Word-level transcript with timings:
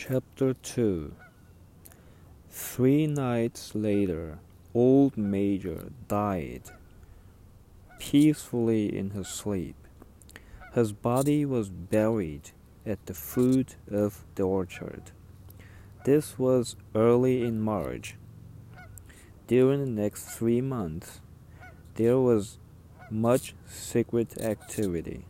Chapter 0.00 0.54
2 0.54 1.12
Three 2.48 3.08
nights 3.08 3.74
later, 3.74 4.38
old 4.72 5.16
Major 5.16 5.90
died 6.06 6.62
peacefully 7.98 8.96
in 8.96 9.10
his 9.10 9.26
sleep. 9.26 9.74
His 10.72 10.92
body 10.92 11.44
was 11.44 11.68
buried 11.68 12.52
at 12.86 13.04
the 13.06 13.12
foot 13.12 13.74
of 13.90 14.24
the 14.36 14.44
orchard. 14.44 15.10
This 16.04 16.38
was 16.38 16.76
early 16.94 17.42
in 17.42 17.60
March. 17.60 18.14
During 19.48 19.80
the 19.80 20.02
next 20.02 20.26
three 20.26 20.60
months, 20.60 21.20
there 21.96 22.20
was 22.20 22.58
much 23.10 23.56
secret 23.66 24.38
activity. 24.40 25.24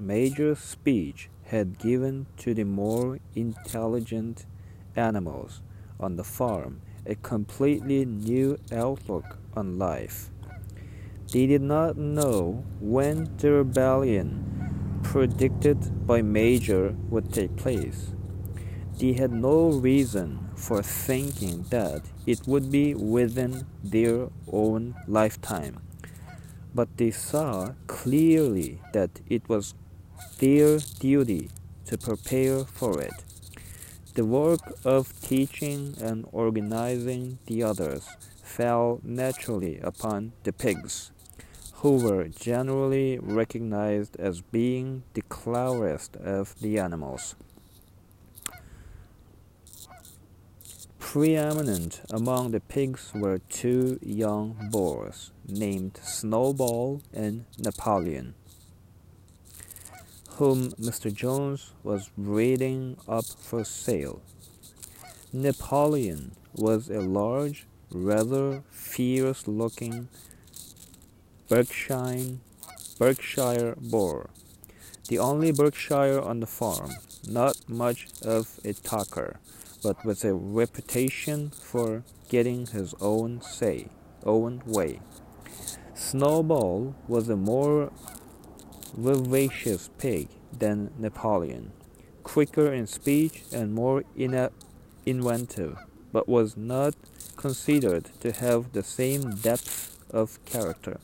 Major 0.00 0.56
speech 0.56 1.28
had 1.50 1.78
given 1.78 2.26
to 2.36 2.54
the 2.54 2.64
more 2.64 3.18
intelligent 3.34 4.46
animals 4.94 5.62
on 5.98 6.14
the 6.14 6.22
farm 6.24 6.80
a 7.04 7.14
completely 7.16 8.04
new 8.04 8.56
outlook 8.72 9.36
on 9.56 9.76
life. 9.76 10.30
They 11.32 11.46
did 11.46 11.62
not 11.62 11.96
know 11.96 12.64
when 12.80 13.36
the 13.38 13.50
rebellion 13.52 15.00
predicted 15.02 16.06
by 16.06 16.22
Major 16.22 16.94
would 17.08 17.32
take 17.32 17.56
place. 17.56 18.12
They 18.98 19.14
had 19.14 19.32
no 19.32 19.70
reason 19.70 20.50
for 20.54 20.82
thinking 20.82 21.64
that 21.70 22.02
it 22.26 22.46
would 22.46 22.70
be 22.70 22.94
within 22.94 23.66
their 23.82 24.28
own 24.52 24.94
lifetime, 25.08 25.80
but 26.74 26.96
they 26.96 27.10
saw 27.10 27.72
clearly 27.88 28.80
that 28.92 29.20
it 29.26 29.48
was 29.48 29.74
their 30.38 30.78
duty 30.98 31.50
to 31.86 31.98
prepare 31.98 32.64
for 32.64 33.00
it. 33.00 33.12
The 34.14 34.24
work 34.24 34.60
of 34.84 35.12
teaching 35.20 35.94
and 36.00 36.26
organizing 36.32 37.38
the 37.46 37.62
others 37.62 38.08
fell 38.42 39.00
naturally 39.04 39.78
upon 39.78 40.32
the 40.42 40.52
pigs, 40.52 41.12
who 41.74 41.96
were 41.96 42.28
generally 42.28 43.18
recognized 43.20 44.16
as 44.18 44.40
being 44.40 45.04
the 45.14 45.22
cleverest 45.22 46.16
of 46.16 46.58
the 46.60 46.78
animals. 46.78 47.36
Preeminent 50.98 52.02
among 52.10 52.50
the 52.50 52.60
pigs 52.60 53.12
were 53.14 53.38
two 53.48 53.98
young 54.02 54.68
boars 54.70 55.32
named 55.46 55.98
Snowball 56.02 57.02
and 57.12 57.46
Napoleon 57.58 58.34
whom 60.36 60.70
Mr. 60.72 61.12
Jones 61.12 61.72
was 61.82 62.10
breeding 62.16 62.96
up 63.08 63.26
for 63.26 63.64
sale. 63.64 64.22
Napoleon 65.32 66.32
was 66.54 66.90
a 66.90 67.00
large, 67.00 67.66
rather 67.90 68.62
fierce 68.70 69.46
looking 69.46 70.08
Berkshire, 71.48 72.38
Berkshire 72.98 73.74
boar, 73.76 74.30
the 75.08 75.18
only 75.18 75.50
Berkshire 75.50 76.20
on 76.20 76.40
the 76.40 76.46
farm, 76.46 76.90
not 77.28 77.56
much 77.68 78.06
of 78.22 78.60
a 78.64 78.72
talker, 78.72 79.40
but 79.82 80.04
with 80.04 80.24
a 80.24 80.32
reputation 80.32 81.50
for 81.50 82.04
getting 82.28 82.68
his 82.68 82.94
own 83.00 83.40
say, 83.40 83.88
own 84.24 84.62
way. 84.64 85.00
Snowball 85.94 86.94
was 87.08 87.28
a 87.28 87.36
more 87.36 87.92
vivacious 88.96 89.90
pig 89.98 90.28
than 90.56 90.90
Napoleon, 90.98 91.72
quicker 92.22 92.72
in 92.72 92.86
speech 92.86 93.42
and 93.52 93.74
more 93.74 94.04
inventive, 94.16 95.78
but 96.12 96.28
was 96.28 96.56
not 96.56 96.94
considered 97.36 98.10
to 98.20 98.32
have 98.32 98.72
the 98.72 98.82
same 98.82 99.34
depth 99.36 99.98
of 100.10 100.44
character. 100.44 100.98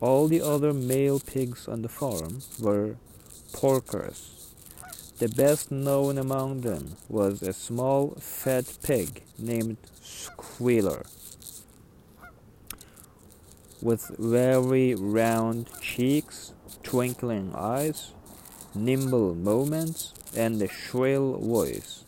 All 0.00 0.28
the 0.28 0.40
other 0.40 0.72
male 0.72 1.20
pigs 1.20 1.68
on 1.68 1.82
the 1.82 1.88
farm 1.88 2.40
were 2.60 2.96
porkers. 3.52 4.30
The 5.18 5.28
best 5.28 5.70
known 5.70 6.18
among 6.18 6.62
them 6.62 6.96
was 7.08 7.42
a 7.42 7.52
small 7.52 8.16
fat 8.20 8.78
pig 8.82 9.22
named 9.38 9.76
Squealer 10.02 11.04
with 13.84 14.16
very 14.18 14.94
round 14.94 15.68
cheeks 15.80 16.54
twinkling 16.82 17.52
eyes, 17.54 18.12
nimble 18.74 19.34
movements, 19.34 20.12
and 20.36 20.60
a 20.60 20.68
shrill 20.68 21.38
voice. 21.38 22.04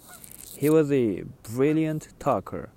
He 0.56 0.70
was 0.70 0.90
a 0.90 1.24
brilliant 1.42 2.08
talker, 2.18 2.70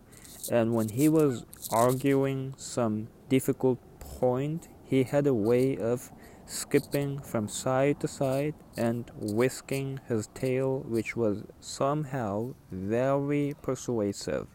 and 0.52 0.74
when 0.74 0.90
he 0.90 1.10
was 1.10 1.46
arguing 1.72 2.54
some 2.58 3.08
difficult 3.30 3.80
point, 4.00 4.68
he 4.84 5.04
had 5.04 5.28
a 5.28 5.34
way 5.34 5.78
of 5.78 6.12
skipping 6.46 7.20
from 7.20 7.48
side 7.48 8.00
to 8.00 8.08
side 8.08 8.56
and 8.76 9.12
whisking 9.16 10.00
his 10.08 10.28
tail, 10.34 10.80
which 10.80 11.16
was 11.16 11.44
somehow 11.60 12.54
very 12.72 13.56
persuasive. 13.62 14.48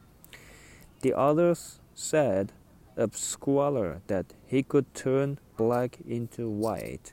The 1.03 1.15
others 1.17 1.81
said 1.95 2.53
of 2.97 3.17
Squealer 3.17 4.03
that 4.09 4.35
he 4.47 4.63
could 4.63 4.93
turn 4.95 5.39
black 5.57 5.99
into 6.07 6.49
white. 6.49 7.13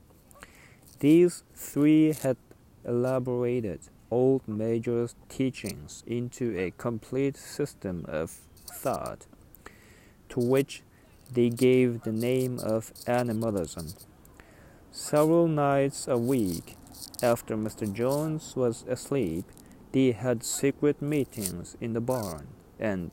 These 1.02 1.42
three 1.56 2.14
had 2.14 2.38
elaborated 2.86 3.80
old 4.12 4.48
Major's 4.48 5.16
teachings 5.30 6.04
into 6.06 6.56
a 6.56 6.70
complete 6.78 7.36
system 7.36 8.06
of 8.08 8.30
thought, 8.72 9.26
to 10.30 10.40
which 10.40 10.84
they 11.34 11.50
gave 11.50 12.04
the 12.04 12.12
name 12.12 12.60
of 12.60 12.94
animalism. 13.08 13.88
Several 14.92 15.48
nights 15.48 16.08
a 16.08 16.20
week, 16.20 16.76
after 17.24 17.58
Mr. 17.58 17.92
Jones 17.92 18.56
was 18.56 18.86
asleep, 18.88 19.46
they 19.94 20.12
had 20.12 20.44
secret 20.44 21.02
meetings 21.02 21.76
in 21.82 21.94
the 21.94 22.00
barn 22.02 22.50
and 22.80 23.10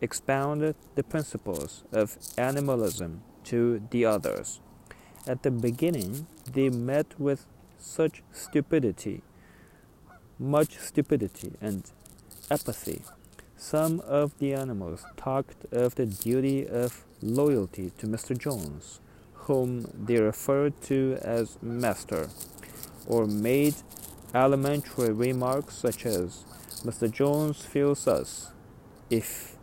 expounded 0.00 0.74
the 0.96 1.04
principles 1.04 1.84
of 1.92 2.18
animalism 2.36 3.22
to 3.44 3.80
the 3.92 4.04
others. 4.04 4.58
At 5.26 5.42
the 5.42 5.50
beginning, 5.50 6.26
they 6.50 6.70
met 6.70 7.18
with 7.18 7.46
such 7.78 8.22
stupidity, 8.32 9.22
much 10.38 10.78
stupidity 10.78 11.52
and 11.60 11.90
apathy. 12.50 13.02
Some 13.56 14.00
of 14.00 14.38
the 14.38 14.54
animals 14.54 15.04
talked 15.16 15.64
of 15.72 15.96
the 15.96 16.06
duty 16.06 16.66
of 16.66 17.04
loyalty 17.20 17.90
to 17.98 18.06
Mr. 18.06 18.38
Jones, 18.38 19.00
whom 19.34 19.90
they 19.94 20.20
referred 20.20 20.80
to 20.82 21.18
as 21.22 21.58
Master, 21.60 22.28
or 23.06 23.26
made 23.26 23.74
elementary 24.34 25.12
remarks 25.12 25.74
such 25.76 26.06
as, 26.06 26.44
Mr. 26.84 27.10
Jones 27.10 27.64
feels 27.64 28.06
us. 28.06 28.52
If 29.10 29.56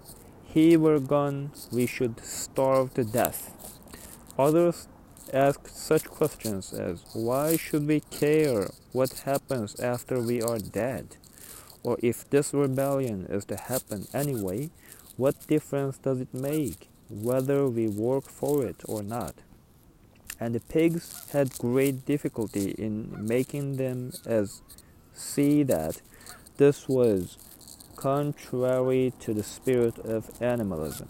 he 0.43 0.75
were 0.75 0.99
gone, 0.99 1.51
we 1.71 1.85
should 1.85 2.19
starve 2.25 2.93
to 2.95 3.03
death. 3.03 3.53
Others 4.37 4.87
asked 5.33 5.75
such 5.75 6.05
questions 6.05 6.73
as 6.73 7.03
why 7.13 7.57
should 7.57 7.87
we 7.87 7.99
care 7.99 8.69
what 8.91 9.23
happens 9.25 9.79
after 9.79 10.19
we 10.19 10.41
are 10.41 10.59
dead? 10.59 11.17
Or 11.83 11.97
if 12.01 12.29
this 12.29 12.53
rebellion 12.53 13.25
is 13.29 13.45
to 13.45 13.55
happen 13.55 14.07
anyway, 14.13 14.69
what 15.17 15.47
difference 15.47 15.97
does 15.97 16.19
it 16.19 16.33
make 16.33 16.89
whether 17.09 17.67
we 17.67 17.87
work 17.87 18.25
for 18.25 18.65
it 18.65 18.81
or 18.85 19.03
not? 19.03 19.35
And 20.39 20.53
the 20.53 20.59
pigs 20.59 21.29
had 21.31 21.57
great 21.57 22.05
difficulty 22.05 22.71
in 22.71 23.15
making 23.25 23.77
them 23.77 24.11
as 24.25 24.61
see 25.13 25.63
that 25.63 26.01
this 26.57 26.89
was 26.89 27.37
contrary 27.95 29.13
to 29.19 29.33
the 29.33 29.43
spirit 29.43 29.97
of 29.99 30.29
animalism. 30.41 31.07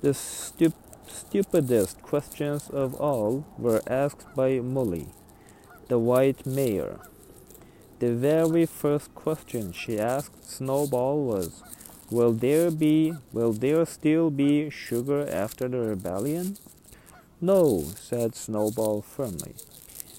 The 0.00 0.14
stupid 0.14 0.91
stupidest 1.06 2.02
questions 2.02 2.68
of 2.70 2.94
all 2.94 3.46
were 3.58 3.82
asked 3.86 4.26
by 4.34 4.60
Molly, 4.60 5.06
the 5.88 5.98
white 5.98 6.46
mare. 6.46 7.00
The 7.98 8.12
very 8.12 8.66
first 8.66 9.14
question 9.14 9.72
she 9.72 9.98
asked 9.98 10.50
Snowball 10.50 11.24
was, 11.24 11.62
Will 12.10 12.32
there 12.32 12.70
be 12.70 13.14
will 13.32 13.52
there 13.52 13.86
still 13.86 14.28
be 14.28 14.68
sugar 14.68 15.26
after 15.30 15.68
the 15.68 15.78
rebellion? 15.78 16.58
No, 17.40 17.84
said 17.96 18.34
Snowball 18.34 19.02
firmly. 19.02 19.54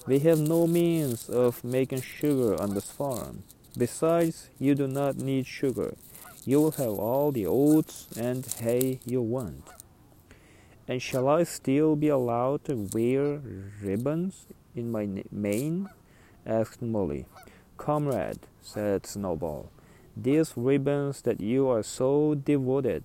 We 0.08 0.20
have 0.20 0.40
no 0.40 0.66
means 0.66 1.30
of 1.30 1.64
making 1.64 2.02
sugar 2.02 2.60
on 2.60 2.74
this 2.74 2.90
farm. 2.90 3.44
Besides, 3.78 4.50
you 4.60 4.76
do 4.76 4.88
not 4.88 5.18
need 5.18 5.46
sugar. 5.46 5.96
You 6.46 6.62
will 6.62 6.72
have 6.72 7.00
all 7.00 7.32
the 7.32 7.48
oats 7.48 8.08
and 8.18 8.46
hay 8.46 9.00
you 9.06 9.22
want. 9.22 9.70
And 10.88 11.02
shall 11.02 11.30
I 11.30 11.44
still 11.44 11.96
be 11.96 12.10
allowed 12.10 12.66
to 12.66 12.90
wear 12.94 13.42
ribbons 13.82 14.48
in 14.76 14.92
my 14.92 15.08
mane? 15.32 15.90
asked 16.46 16.82
Molly. 16.82 17.26
Comrade, 17.78 18.48
said 18.62 19.06
Snowball, 19.06 19.72
These 20.16 20.54
ribbons 20.56 21.22
that 21.22 21.40
you 21.40 21.68
are 21.70 21.84
so 21.84 22.36
devoted 22.36 23.04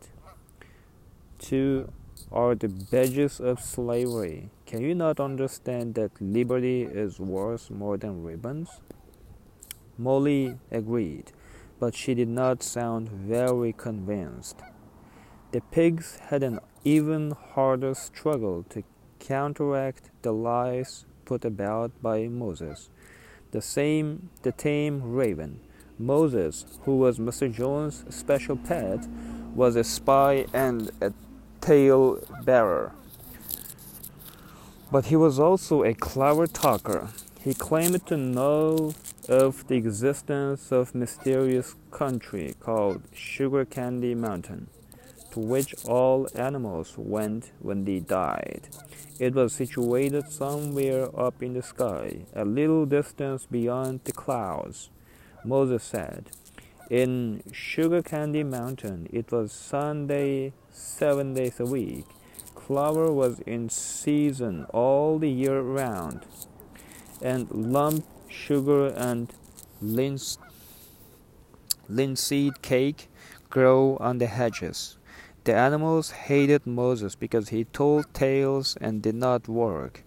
to 1.38 1.92
are 2.32 2.54
the 2.54 2.69
badges 2.69 3.40
of 3.40 3.60
slavery. 3.60 4.50
Can 4.66 4.82
you 4.82 4.94
not 4.94 5.20
understand 5.20 5.94
that 5.94 6.10
liberty 6.20 6.82
is 6.82 7.20
worth 7.20 7.70
more 7.70 7.96
than 7.96 8.25
ribbons? 8.25 8.80
Molly 9.96 10.58
agreed, 10.70 11.32
but 11.78 11.94
she 11.94 12.14
did 12.14 12.28
not 12.28 12.62
sound 12.62 13.08
very 13.08 13.72
convinced. 13.72 14.56
The 15.52 15.60
pigs 15.60 16.16
had 16.16 16.42
an 16.42 16.60
even 16.88 17.32
harder 17.52 17.94
struggle 17.94 18.64
to 18.70 18.82
counteract 19.19 20.11
the 20.23 20.32
lies 20.32 21.05
put 21.26 21.44
about 21.44 21.90
by 22.00 22.26
Moses. 22.29 22.88
The 23.50 23.61
same 23.61 24.31
the 24.43 24.52
tame 24.52 25.02
raven. 25.02 25.61
Moses, 25.99 26.64
who 26.85 26.96
was 26.96 27.19
Mr. 27.19 27.52
Jones' 27.52 28.05
special 28.08 28.56
pet, 28.56 29.06
was 29.55 29.76
a 29.76 29.85
spy 29.85 30.46
and 30.55 30.90
a 31.02 31.12
tale 31.61 32.20
bearer. 32.44 32.93
But 34.90 35.06
he 35.06 35.17
was 35.17 35.38
also 35.38 35.85
a 35.85 35.93
clever 35.93 36.46
talker. 36.46 37.08
He 37.43 37.52
claimed 37.52 38.06
to 38.06 38.17
know 38.17 38.94
of 39.29 39.67
the 39.69 39.76
existence 39.76 40.73
of 40.73 40.94
mysterious 40.94 41.75
country 41.90 42.55
called 42.61 43.02
Sugar 43.12 43.67
Candy 43.67 44.14
Mountain, 44.14 44.69
to 45.30 45.40
which 45.40 45.75
all 45.84 46.28
animals 46.34 46.94
went 46.96 47.52
when 47.60 47.84
they 47.84 48.00
died. 48.00 48.69
It 49.19 49.34
was 49.34 49.52
situated 49.52 50.30
somewhere 50.30 51.08
up 51.19 51.42
in 51.42 51.54
the 51.54 51.62
sky, 51.62 52.20
a 52.34 52.44
little 52.44 52.86
distance 52.86 53.46
beyond 53.46 54.00
the 54.04 54.12
clouds. 54.12 54.90
Moses 55.44 55.82
said, 55.82 56.30
In 56.90 57.42
Sugar 57.52 58.02
Candy 58.02 58.44
Mountain, 58.44 59.08
it 59.12 59.32
was 59.32 59.52
Sunday 59.52 60.52
seven 60.70 61.34
days 61.34 61.58
a 61.60 61.64
week. 61.64 62.04
Clover 62.54 63.12
was 63.12 63.40
in 63.40 63.69
season 63.70 64.66
all 64.70 65.19
the 65.19 65.30
year 65.30 65.60
round, 65.60 66.26
and 67.22 67.50
lump 67.50 68.04
sugar 68.28 68.88
and 68.88 69.32
linseed 71.88 72.60
cake 72.62 73.08
grow 73.48 73.96
on 74.00 74.19
the 74.19 74.26
hedges. 74.26 74.97
The 75.44 75.55
animals 75.55 76.11
hated 76.11 76.67
Moses 76.67 77.14
because 77.14 77.49
he 77.49 77.64
told 77.64 78.12
tales 78.12 78.76
and 78.81 79.00
did 79.02 79.14
not 79.14 79.49
work. 79.49 80.05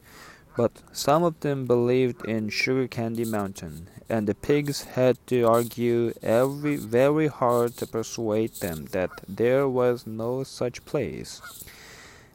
But 0.57 0.83
some 0.91 1.23
of 1.23 1.39
them 1.39 1.65
believed 1.65 2.25
in 2.25 2.49
Sugar 2.49 2.87
Candy 2.87 3.25
Mountain, 3.25 3.87
and 4.09 4.27
the 4.27 4.35
pigs 4.35 4.83
had 4.83 5.17
to 5.27 5.43
argue 5.43 6.13
every 6.21 6.75
very 6.75 7.27
hard 7.27 7.77
to 7.77 7.87
persuade 7.87 8.55
them 8.55 8.85
that 8.91 9.09
there 9.27 9.67
was 9.67 10.05
no 10.05 10.43
such 10.43 10.83
place. 10.85 11.41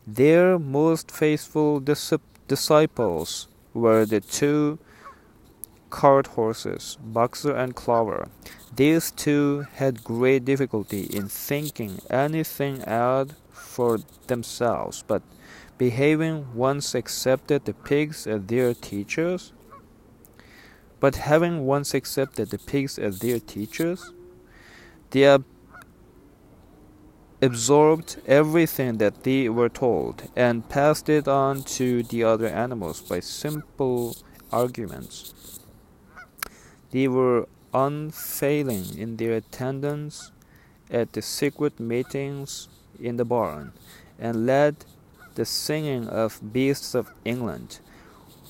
Their 0.06 0.58
most 0.58 1.10
faithful 1.10 1.80
disciples 2.48 3.48
were 3.74 4.06
the 4.06 4.20
two 4.20 4.78
cart 5.96 6.26
horses, 6.26 6.98
Boxer 7.00 7.56
and 7.56 7.74
Clover. 7.74 8.28
These 8.74 9.12
two 9.12 9.64
had 9.76 10.04
great 10.04 10.44
difficulty 10.44 11.04
in 11.04 11.26
thinking 11.26 12.00
anything 12.10 12.84
out 12.86 13.30
for 13.50 14.00
themselves, 14.26 15.02
but 15.06 15.22
behaving 15.78 16.54
once 16.54 16.94
accepted 16.94 17.64
the 17.64 17.72
pigs 17.72 18.26
as 18.26 18.42
their 18.42 18.74
teachers, 18.74 19.54
but 21.00 21.16
having 21.16 21.64
once 21.64 21.94
accepted 21.94 22.50
the 22.50 22.58
pigs 22.58 22.98
as 22.98 23.20
their 23.20 23.40
teachers, 23.40 24.12
they 25.12 25.38
absorbed 27.40 28.20
everything 28.26 28.98
that 28.98 29.24
they 29.24 29.48
were 29.48 29.70
told 29.70 30.28
and 30.36 30.68
passed 30.68 31.08
it 31.08 31.26
on 31.26 31.62
to 31.62 32.02
the 32.02 32.22
other 32.22 32.48
animals 32.48 33.00
by 33.00 33.18
simple 33.18 34.14
arguments. 34.52 35.32
They 36.90 37.08
were 37.08 37.48
unfailing 37.74 38.96
in 38.96 39.16
their 39.16 39.34
attendance 39.36 40.30
at 40.90 41.12
the 41.12 41.22
secret 41.22 41.80
meetings 41.80 42.68
in 43.00 43.16
the 43.16 43.24
barn 43.24 43.72
and 44.18 44.46
led 44.46 44.84
the 45.34 45.44
singing 45.44 46.08
of 46.08 46.52
Beasts 46.52 46.94
of 46.94 47.12
England, 47.24 47.80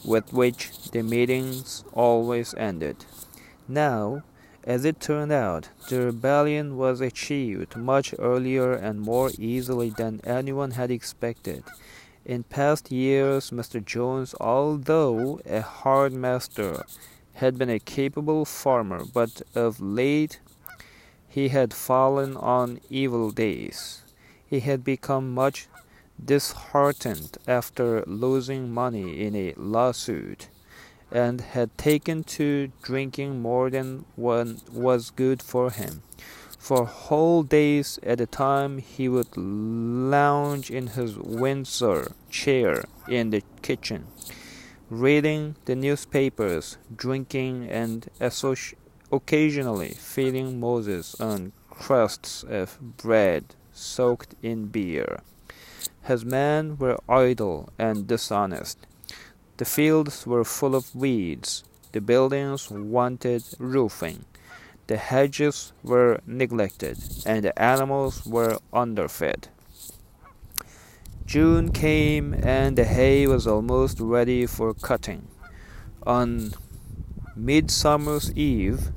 with 0.05 0.33
which 0.33 0.91
the 0.93 1.03
meetings 1.03 1.83
always 1.93 2.55
ended. 2.55 3.05
Now, 3.67 4.23
as 4.62 4.85
it 4.85 5.00
turned 5.00 5.33
out, 5.33 5.71
the 5.88 6.06
rebellion 6.06 6.77
was 6.77 7.00
achieved 7.00 7.77
much 7.77 8.15
earlier 8.19 8.73
and 8.73 9.00
more 9.00 9.31
easily 9.38 9.91
than 9.91 10.21
anyone 10.25 10.73
had 10.73 10.91
expected. 10.91 11.65
In 12.25 12.43
past 12.43 12.91
years, 12.91 13.50
Mr. 13.50 13.85
Jones, 13.85 14.35
although 14.41 15.41
a 15.47 15.61
hard 15.61 16.12
master, 16.12 16.85
had 17.37 17.59
been 17.59 17.69
a 17.69 17.79
capable 17.79 18.44
farmer, 18.47 19.05
but 19.12 19.43
of 19.55 19.81
late 19.81 20.41
he 21.29 21.49
had 21.49 21.75
fallen 21.75 22.35
on 22.37 22.81
evil 22.88 23.31
days. 23.31 24.03
He 24.47 24.61
had 24.61 24.83
become 24.83 25.35
much 25.35 25.69
disheartened 26.25 27.37
after 27.47 28.03
losing 28.06 28.73
money 28.73 29.21
in 29.23 29.37
a 29.37 29.53
lawsuit, 29.59 30.49
and 31.11 31.43
had 31.43 31.77
taken 31.77 32.25
to 32.25 32.73
drinking 32.83 33.43
more 33.43 33.69
than 33.69 34.06
one 34.17 34.62
was 34.73 35.11
good 35.11 35.43
for 35.43 35.71
him. 35.71 36.03
For 36.59 36.87
whole 36.87 37.43
days 37.43 37.99
at 38.03 38.21
a 38.21 38.27
time 38.27 38.79
he 38.79 39.11
would 39.11 39.37
lounge 39.37 40.71
in 40.71 40.87
his 40.88 41.19
Windsor 41.19 42.12
chair 42.31 42.85
in 43.06 43.29
the 43.29 43.43
kitchen 43.61 44.06
reading 44.91 45.56
the 45.65 45.75
newspapers, 45.75 46.79
drinking, 46.94 47.69
and 47.69 48.09
occasionally 49.11 49.88
feeding 49.88 50.61
Moses 50.61 51.21
on 51.21 51.53
crusts 51.71 52.44
of 52.44 52.79
bread 52.97 53.55
soaked 53.73 54.35
in 54.43 54.67
beer. 54.67 55.21
His 56.05 56.25
men 56.25 56.77
were 56.79 56.99
idle 57.09 57.71
and 57.79 58.06
dishonest. 58.06 58.79
The 59.56 59.65
fields 59.65 60.27
were 60.27 60.44
full 60.44 60.75
of 60.75 60.94
weeds. 60.94 61.65
The 61.93 62.00
buildings 62.00 62.71
wanted 62.71 63.44
roofing. 63.59 64.25
The 64.87 64.99
hedges 64.99 65.73
were 65.83 66.21
neglected, 66.26 66.99
and 67.25 67.45
the 67.45 67.61
animals 67.61 68.25
were 68.25 68.59
underfed. 68.73 69.49
June 71.26 71.73
came 71.73 72.35
and 72.45 72.78
the 72.78 72.85
hay 72.85 73.26
was 73.26 73.49
almost 73.49 73.99
ready 73.99 74.47
for 74.47 74.73
cutting. 74.73 75.26
On 76.06 76.52
Midsummer's 77.35 78.33
Eve, 78.37 78.92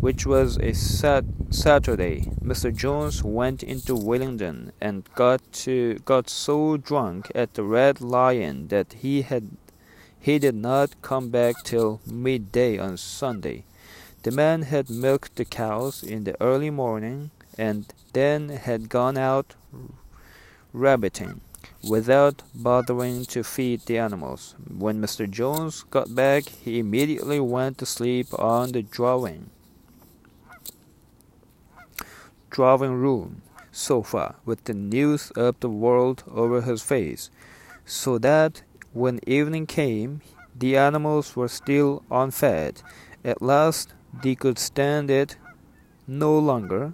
which 0.00 0.26
was 0.26 0.58
a 0.58 0.72
sat- 0.72 1.24
Saturday, 1.50 2.32
Mr. 2.42 2.74
Jones 2.74 3.22
went 3.22 3.62
into 3.62 3.94
Willingdon 3.94 4.72
and 4.80 5.08
got 5.14 5.40
to 5.64 6.00
got 6.04 6.28
so 6.28 6.76
drunk 6.76 7.30
at 7.36 7.54
the 7.54 7.62
Red 7.62 8.00
Lion 8.00 8.66
that 8.68 8.94
he 8.94 9.22
had 9.22 9.56
he 10.18 10.40
did 10.40 10.56
not 10.56 11.00
come 11.02 11.28
back 11.28 11.62
till 11.62 12.00
midday 12.04 12.78
on 12.78 12.96
Sunday. 12.96 13.64
The 14.24 14.32
man 14.32 14.62
had 14.62 14.90
milked 14.90 15.36
the 15.36 15.44
cows 15.44 16.02
in 16.02 16.24
the 16.24 16.34
early 16.42 16.70
morning 16.70 17.30
and 17.56 17.86
then 18.12 18.48
had 18.48 18.88
gone 18.88 19.16
out 19.16 19.54
rabbiting 20.74 21.40
without 21.88 22.42
bothering 22.54 23.24
to 23.26 23.42
feed 23.42 23.80
the 23.86 23.96
animals. 23.96 24.54
When 24.68 25.00
Mr. 25.00 25.30
Jones 25.30 25.84
got 25.84 26.14
back, 26.14 26.44
he 26.48 26.78
immediately 26.78 27.40
went 27.40 27.78
to 27.78 27.86
sleep 27.86 28.26
on 28.38 28.72
the 28.72 28.82
drawing 28.82 29.50
drawing 32.50 32.92
room 32.92 33.42
sofa 33.72 34.36
with 34.44 34.62
the 34.64 34.74
news 34.74 35.32
of 35.32 35.58
the 35.58 35.68
world 35.68 36.22
over 36.30 36.60
his 36.60 36.82
face, 36.82 37.28
so 37.84 38.18
that 38.18 38.62
when 38.92 39.18
evening 39.26 39.66
came, 39.66 40.20
the 40.56 40.76
animals 40.76 41.34
were 41.34 41.48
still 41.48 42.02
unfed. 42.10 42.80
At 43.24 43.42
last, 43.42 43.92
they 44.22 44.36
could 44.36 44.58
stand 44.58 45.10
it 45.10 45.36
no 46.06 46.38
longer 46.38 46.92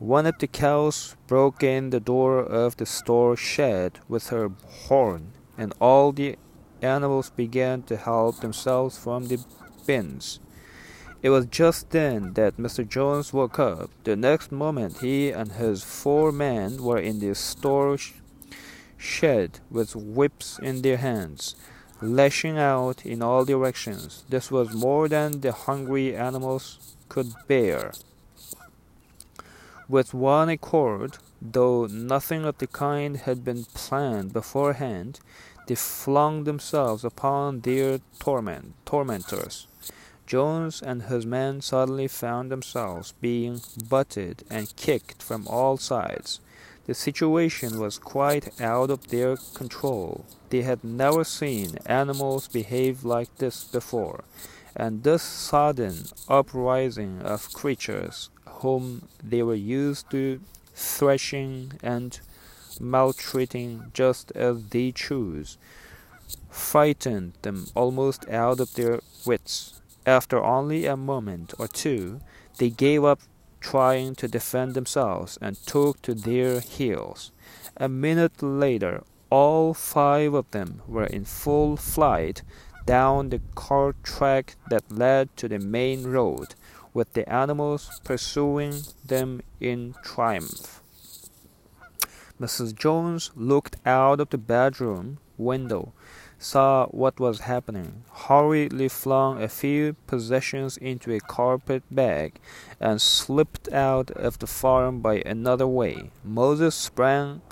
one 0.00 0.24
of 0.24 0.38
the 0.38 0.46
cows 0.46 1.14
broke 1.26 1.62
in 1.62 1.90
the 1.90 2.00
door 2.00 2.38
of 2.40 2.78
the 2.78 2.86
store 2.86 3.36
shed 3.36 4.00
with 4.08 4.28
her 4.28 4.50
horn, 4.88 5.30
and 5.58 5.74
all 5.78 6.10
the 6.10 6.36
animals 6.80 7.28
began 7.28 7.82
to 7.82 7.98
help 7.98 8.40
themselves 8.40 8.96
from 8.96 9.26
the 9.26 9.38
bins. 9.86 10.40
It 11.22 11.28
was 11.28 11.44
just 11.44 11.90
then 11.90 12.32
that 12.32 12.56
Mr. 12.56 12.88
Jones 12.88 13.34
woke 13.34 13.58
up. 13.58 13.90
The 14.04 14.16
next 14.16 14.50
moment, 14.50 15.00
he 15.02 15.32
and 15.32 15.52
his 15.52 15.84
four 15.84 16.32
men 16.32 16.82
were 16.82 16.98
in 16.98 17.18
the 17.18 17.34
store 17.34 17.98
shed 18.96 19.60
with 19.70 19.94
whips 19.94 20.58
in 20.62 20.80
their 20.80 20.96
hands, 20.96 21.56
lashing 22.00 22.56
out 22.56 23.04
in 23.04 23.20
all 23.20 23.44
directions. 23.44 24.24
This 24.30 24.50
was 24.50 24.72
more 24.72 25.08
than 25.08 25.42
the 25.42 25.52
hungry 25.52 26.16
animals 26.16 26.96
could 27.10 27.34
bear. 27.46 27.92
With 29.90 30.14
one 30.14 30.48
accord, 30.48 31.18
though 31.42 31.86
nothing 31.86 32.44
of 32.44 32.58
the 32.58 32.68
kind 32.68 33.16
had 33.16 33.44
been 33.44 33.64
planned 33.74 34.32
beforehand, 34.32 35.18
they 35.66 35.74
flung 35.74 36.44
themselves 36.44 37.04
upon 37.04 37.62
their 37.62 37.98
torment, 38.20 38.74
tormentors. 38.86 39.66
Jones 40.28 40.80
and 40.80 41.02
his 41.02 41.26
men 41.26 41.60
suddenly 41.60 42.06
found 42.06 42.52
themselves 42.52 43.14
being 43.20 43.62
butted 43.88 44.44
and 44.48 44.76
kicked 44.76 45.24
from 45.24 45.48
all 45.48 45.76
sides. 45.76 46.38
The 46.86 46.94
situation 46.94 47.80
was 47.80 47.98
quite 47.98 48.60
out 48.60 48.90
of 48.90 49.08
their 49.08 49.38
control. 49.54 50.24
They 50.50 50.62
had 50.62 50.84
never 50.84 51.24
seen 51.24 51.78
animals 51.86 52.46
behave 52.46 53.02
like 53.04 53.38
this 53.38 53.64
before, 53.64 54.22
and 54.76 55.02
this 55.02 55.24
sudden 55.24 56.04
uprising 56.28 57.22
of 57.22 57.52
creatures 57.52 58.30
whom 58.60 59.08
they 59.22 59.42
were 59.42 59.54
used 59.54 60.10
to 60.10 60.40
thrashing 60.74 61.72
and 61.82 62.20
maltreating 62.80 63.90
just 63.92 64.32
as 64.32 64.64
they 64.68 64.92
chose 64.92 65.58
frightened 66.50 67.32
them 67.42 67.66
almost 67.74 68.28
out 68.28 68.60
of 68.60 68.74
their 68.74 69.00
wits. 69.24 69.80
After 70.06 70.42
only 70.42 70.86
a 70.86 70.96
moment 70.96 71.54
or 71.58 71.68
two, 71.68 72.20
they 72.58 72.70
gave 72.70 73.04
up 73.04 73.20
trying 73.60 74.14
to 74.16 74.28
defend 74.28 74.74
themselves 74.74 75.38
and 75.40 75.56
took 75.66 76.00
to 76.02 76.14
their 76.14 76.60
heels. 76.60 77.30
A 77.76 77.88
minute 77.88 78.42
later, 78.42 79.02
all 79.30 79.74
five 79.74 80.34
of 80.34 80.50
them 80.50 80.82
were 80.88 81.04
in 81.06 81.24
full 81.24 81.76
flight 81.76 82.42
down 82.86 83.28
the 83.28 83.40
cart 83.54 83.96
track 84.02 84.56
that 84.70 84.90
led 84.90 85.36
to 85.36 85.46
the 85.48 85.58
main 85.58 86.04
road, 86.04 86.54
with 86.92 87.12
the 87.12 87.28
animals 87.28 88.00
pursuing 88.04 88.82
them 89.04 89.42
in 89.60 89.94
triumph. 90.02 90.82
Mrs. 92.40 92.74
Jones 92.74 93.30
looked 93.34 93.76
out 93.84 94.20
of 94.20 94.30
the 94.30 94.38
bedroom 94.38 95.18
window 95.36 95.92
saw 96.40 96.86
what 96.86 97.20
was 97.20 97.40
happening, 97.40 98.02
hurriedly 98.10 98.88
flung 98.88 99.40
a 99.40 99.48
few 99.48 99.92
possessions 100.06 100.78
into 100.78 101.12
a 101.12 101.20
carpet 101.20 101.82
bag, 101.90 102.40
and 102.80 103.00
slipped 103.00 103.70
out 103.72 104.10
of 104.12 104.38
the 104.38 104.46
farm 104.46 105.00
by 105.00 105.16
another 105.26 105.66
way. 105.66 106.10
Moses 106.24 106.74
sprang 106.74 107.42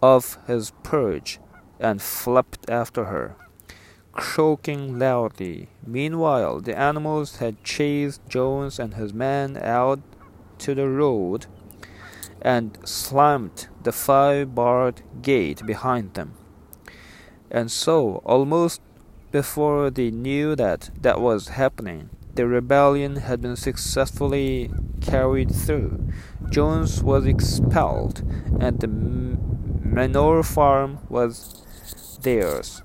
off 0.00 0.38
his 0.46 0.70
perch 0.84 1.40
and 1.80 2.00
flepped 2.00 2.70
after 2.70 3.06
her, 3.06 3.34
croaking 4.16 4.98
loudly. 4.98 5.68
Meanwhile, 5.86 6.60
the 6.60 6.76
animals 6.76 7.36
had 7.36 7.62
chased 7.62 8.26
Jones 8.28 8.78
and 8.78 8.94
his 8.94 9.12
men 9.12 9.56
out 9.58 10.00
to 10.58 10.74
the 10.74 10.88
road 10.88 11.46
and 12.40 12.78
slammed 12.84 13.68
the 13.82 13.92
five 13.92 14.54
barred 14.54 15.02
gate 15.22 15.64
behind 15.66 16.14
them. 16.14 16.34
And 17.50 17.70
so, 17.70 18.22
almost 18.24 18.80
before 19.30 19.90
they 19.90 20.10
knew 20.10 20.56
that 20.56 20.90
that 21.02 21.20
was 21.20 21.48
happening, 21.48 22.10
the 22.34 22.46
rebellion 22.46 23.16
had 23.16 23.40
been 23.40 23.56
successfully 23.56 24.70
carried 25.00 25.54
through. 25.54 26.08
Jones 26.50 27.02
was 27.02 27.26
expelled, 27.26 28.22
and 28.60 28.80
the 28.80 28.88
Manor 28.88 30.42
farm 30.42 30.98
was 31.08 31.64
theirs. 32.22 32.82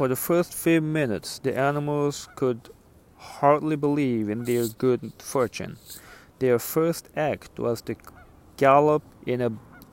For 0.00 0.08
the 0.08 0.16
first 0.16 0.54
few 0.54 0.80
minutes, 0.80 1.38
the 1.40 1.54
animals 1.54 2.26
could 2.34 2.70
hardly 3.16 3.76
believe 3.76 4.30
in 4.30 4.44
their 4.44 4.66
good 4.66 5.12
fortune. 5.18 5.76
Their 6.38 6.58
first 6.58 7.10
act 7.14 7.58
was 7.58 7.82
to 7.82 7.96
gallop 8.56 9.02
in 9.26 9.42
a 9.42 9.50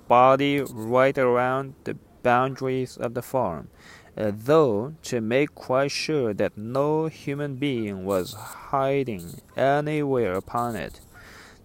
body 0.08 0.62
right 0.62 1.18
around 1.18 1.74
the 1.84 1.98
boundaries 2.24 2.96
of 2.96 3.16
the 3.16 3.22
farm, 3.22 3.68
uh, 4.16 4.32
though 4.34 4.96
to 5.02 5.20
make 5.20 5.54
quite 5.54 5.92
sure 5.92 6.34
that 6.34 6.58
no 6.58 7.08
human 7.08 7.56
being 7.56 8.06
was 8.06 8.34
hiding 8.34 9.42
anywhere 9.58 10.36
upon 10.36 10.78
it. 10.78 11.02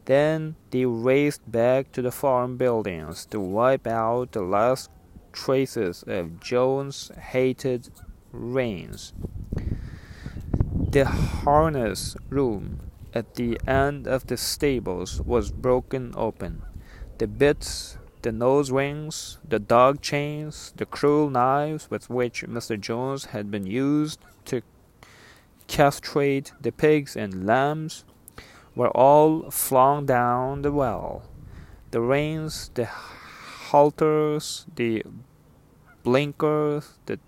Then 0.07 0.57
they 0.73 0.85
raced 0.85 1.49
back 1.49 1.93
to 1.93 2.03
the 2.03 2.11
farm 2.11 2.57
buildings 2.57 3.25
to 3.27 3.39
wipe 3.39 3.87
out 3.87 4.33
the 4.33 4.43
last 4.43 4.91
traces 5.33 6.03
of 6.09 6.41
Jones' 6.41 7.13
hated 7.17 7.89
reins. 8.33 9.13
The 10.91 11.05
harness 11.05 12.17
room 12.29 12.81
at 13.15 13.35
the 13.35 13.61
end 13.67 14.07
of 14.07 14.27
the 14.27 14.37
stables 14.37 15.21
was 15.21 15.53
broken 15.53 16.13
open. 16.17 16.63
The 17.19 17.27
bits 17.27 17.99
the 18.23 18.33
nose 18.33 18.71
rings, 18.71 19.39
the 19.47 19.59
dog 19.59 20.01
chains, 20.01 20.73
the 20.77 20.87
cruel 20.87 21.29
knives 21.29 21.91
with 21.91 22.09
which 22.09 22.45
Mr. 22.45 22.81
Jones 22.81 23.27
had 23.27 23.51
been 23.51 23.67
used 23.67 24.21
to 24.45 24.63
castrate 25.67 26.53
the 26.61 26.71
pigs 26.71 27.17
and 27.17 27.45
lambs 27.45 28.05
were 28.77 28.91
all 28.91 29.51
flung 29.51 30.07
down 30.07 30.63
the 30.63 30.73
well. 30.73 31.25
The 31.91 32.01
reins, 32.01 32.71
the 32.75 32.87
halters, 32.87 34.67
the 34.75 35.03
blinkers, 36.05 36.99
the 37.07 37.19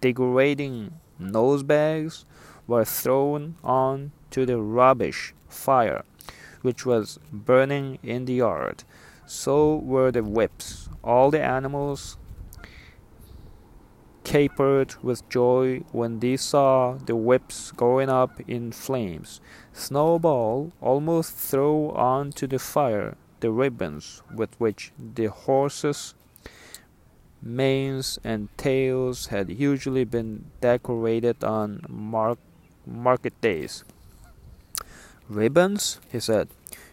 degrading 0.00 0.92
nose 1.18 1.62
bags 1.62 2.24
were 2.66 2.84
thrown 2.84 3.56
on 3.62 4.12
to 4.30 4.46
the 4.46 4.58
rubbish 4.58 5.34
fire 5.48 6.04
which 6.62 6.84
was 6.84 7.18
burning 7.32 7.98
in 8.02 8.24
the 8.24 8.34
yard. 8.34 8.84
So 9.26 9.76
were 9.76 10.10
the 10.10 10.22
whips. 10.22 10.88
All 11.02 11.30
the 11.30 11.42
animals 11.42 12.18
capered 14.24 14.94
with 15.02 15.28
joy 15.28 15.78
when 15.92 16.20
they 16.20 16.36
saw 16.36 16.94
the 16.94 17.16
whips 17.16 17.72
going 17.72 18.08
up 18.08 18.40
in 18.48 18.72
flames. 18.72 19.40
Snowball 19.72 20.72
almost 20.80 21.34
threw 21.34 21.90
onto 21.90 22.46
the 22.46 22.58
fire 22.58 23.16
the 23.40 23.50
ribbons 23.50 24.22
with 24.34 24.54
which 24.60 24.92
the 24.98 25.26
horses' 25.26 26.14
manes 27.42 28.18
and 28.24 28.48
tails 28.56 29.26
had 29.26 29.50
usually 29.50 30.04
been 30.04 30.46
decorated 30.60 31.42
on 31.42 31.84
mark- 31.88 32.38
market 32.86 33.38
days. 33.40 33.84
Ribbons, 35.28 36.00
he 36.10 36.20
said, 36.20 36.48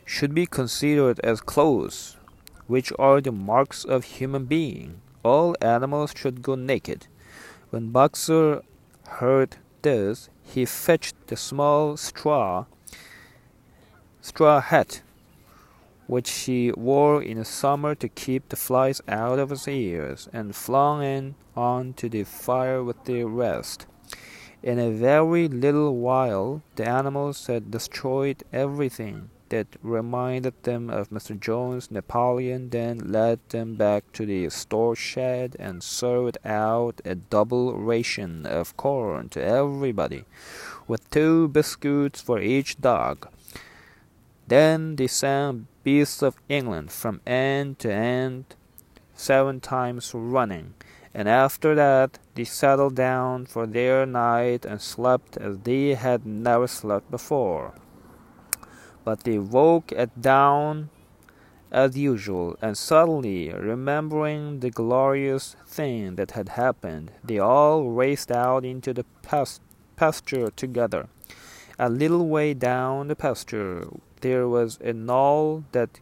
should 0.06 0.34
be 0.34 0.46
considered 0.46 1.20
as 1.22 1.42
clothes 1.42 2.18
which 2.68 2.92
are 3.00 3.22
the 3.22 3.32
marks 3.32 3.84
of 3.84 4.04
human 4.04 4.46
being. 4.46 5.02
All 5.24 5.56
animals 5.62 6.14
should 6.16 6.42
go 6.42 6.56
naked. 6.56 7.08
When 7.70 7.92
Boxer 7.92 8.62
heard 9.08 9.58
this, 9.82 10.30
he 10.44 10.66
fetched 10.66 11.16
the 11.28 11.36
small 11.36 11.98
straw 11.98 12.66
straw 14.22 14.60
hat 14.60 15.02
which 16.08 16.28
she 16.28 16.72
wore 16.72 17.22
in 17.22 17.38
the 17.38 17.46
summer 17.46 17.94
to 17.96 18.10
keep 18.10 18.50
the 18.50 18.56
flies 18.56 19.02
out 19.08 19.40
of 19.40 19.50
his 19.50 19.68
ears, 19.68 20.28
and 20.34 20.56
flung 20.56 21.04
in 21.04 21.36
on 21.56 21.94
to 21.94 22.10
the 22.10 22.24
fire 22.24 22.84
with 22.84 23.04
the 23.06 23.24
rest. 23.24 23.86
In 24.64 24.80
a 24.80 24.90
very 24.90 25.48
little 25.48 25.96
while 25.96 26.64
the 26.76 26.88
animals 26.88 27.46
had 27.48 27.70
destroyed 27.70 28.44
everything 28.52 29.30
that 29.50 29.68
reminded 29.82 30.64
them 30.64 30.90
of 30.90 31.10
Mr. 31.10 31.40
Jones. 31.40 31.92
Napoleon 31.92 32.70
then 32.70 33.12
led 33.12 33.40
them 33.50 33.76
back 33.76 34.12
to 34.14 34.26
the 34.26 34.50
store 34.50 34.96
shed 34.96 35.56
and 35.60 35.84
served 35.84 36.38
out 36.44 37.02
a 37.06 37.16
double 37.16 37.76
ration 37.76 38.46
of 38.46 38.76
corn 38.78 39.30
to 39.30 39.44
everybody, 39.44 40.26
with 40.88 41.10
two 41.10 41.48
biscuits 41.48 42.22
for 42.22 42.40
each 42.40 42.80
dog. 42.82 43.28
Then 44.48 44.96
they 44.96 45.08
sang 45.08 45.68
Beasts 45.84 46.22
of 46.22 46.38
England 46.50 46.92
from 46.92 47.22
end 47.26 47.80
to 47.80 47.92
end 47.92 48.56
seven 49.14 49.60
times 49.60 50.12
running, 50.14 50.74
and 51.14 51.28
after 51.28 51.76
that 51.76 52.20
they 52.36 52.44
settled 52.44 52.96
down 52.96 53.46
for 53.46 53.66
their 53.66 54.06
night 54.06 54.66
and 54.66 54.82
slept 54.82 55.38
as 55.38 55.60
they 55.60 55.96
had 55.96 56.26
never 56.26 56.68
slept 56.68 57.12
before 57.12 57.74
but 59.08 59.24
they 59.24 59.40
woke 59.40 59.94
at 59.94 60.22
dawn 60.22 60.90
as 61.72 61.98
usual, 61.98 62.58
and 62.62 62.78
suddenly, 62.78 63.48
remembering 63.54 64.60
the 64.60 64.70
glorious 64.70 65.56
thing 65.66 66.18
that 66.18 66.32
had 66.32 66.50
happened, 66.50 67.10
they 67.24 67.40
all 67.40 67.90
raced 67.90 68.30
out 68.30 68.66
into 68.66 68.94
the 68.94 69.06
pasture 69.96 70.50
together. 70.50 71.08
A 71.80 71.90
little 71.90 72.28
way 72.28 72.54
down 72.54 73.08
the 73.08 73.16
pasture 73.16 73.88
there 74.22 74.48
was 74.48 74.80
a 74.82 74.94
knoll 74.94 75.64
that 75.72 76.00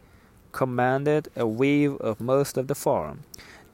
commanded 0.52 1.28
a 1.36 1.46
view 1.46 1.98
of 1.98 2.22
most 2.22 2.58
of 2.58 2.68
the 2.68 2.76
farm. 2.76 3.24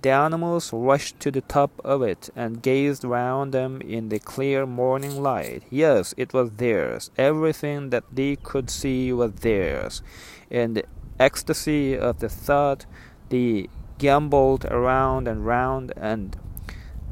The 0.01 0.09
animals 0.09 0.73
rushed 0.73 1.19
to 1.19 1.29
the 1.29 1.41
top 1.41 1.79
of 1.83 2.01
it 2.01 2.31
and 2.35 2.63
gazed 2.63 3.03
round 3.03 3.53
them 3.53 3.81
in 3.81 4.09
the 4.09 4.17
clear 4.17 4.65
morning 4.65 5.21
light. 5.21 5.61
Yes, 5.69 6.15
it 6.17 6.33
was 6.33 6.49
theirs. 6.53 7.11
Everything 7.17 7.91
that 7.91 8.05
they 8.11 8.35
could 8.35 8.71
see 8.71 9.13
was 9.13 9.33
theirs. 9.33 10.01
In 10.49 10.73
the 10.73 10.85
ecstasy 11.19 11.95
of 11.95 12.19
the 12.19 12.29
thought, 12.29 12.87
they 13.29 13.67
gamboled 13.99 14.65
around 14.65 15.27
and 15.27 15.45
round, 15.45 15.93
and 15.95 16.35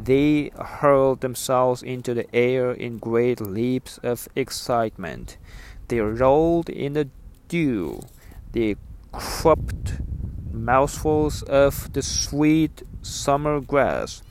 they 0.04 0.50
hurled 0.58 1.22
themselves 1.22 1.84
into 1.84 2.16
the 2.16 2.26
air 2.36 2.72
in 2.72 2.98
great 2.98 3.40
leaps 3.40 4.00
of 4.00 4.28
excitement. 4.36 5.38
They 5.90 6.00
rolled 6.00 6.70
in 6.70 6.94
the 6.94 7.10
dew. 7.50 8.02
They 8.54 8.78
cropped 9.12 10.00
mouthfuls 10.54 11.44
of 11.44 11.92
the 11.92 12.02
sweet 12.02 12.84
summer 13.02 13.60
grass. 13.60 14.22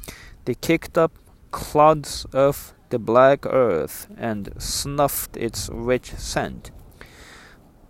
They 0.47 0.55
kicked 0.55 0.97
up 0.97 1.13
clods 1.51 2.25
of 2.33 2.73
the 2.89 2.99
black 2.99 3.45
earth 3.45 4.07
and 4.17 4.55
snuffed 4.59 5.37
its 5.37 5.69
rich 5.71 6.13
scent. 6.15 6.71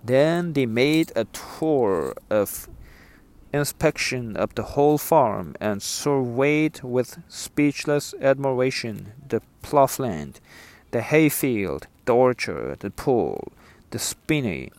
Then 0.04 0.54
they 0.54 0.66
made 0.66 1.12
a 1.14 1.26
tour 1.26 2.14
of 2.30 2.68
inspection 3.52 4.36
of 4.36 4.54
the 4.54 4.62
whole 4.62 4.98
farm 4.98 5.54
and 5.60 5.82
surveyed 5.82 6.80
with 6.82 7.18
speechless 7.28 8.14
admiration 8.20 9.12
the 9.28 9.40
ploughland, 9.62 10.40
the 10.90 11.02
hayfield, 11.02 11.86
the 12.04 12.14
orchard, 12.14 12.80
the 12.80 12.90
pool, 12.90 13.52
the 13.90 13.98
spinney, 13.98 14.70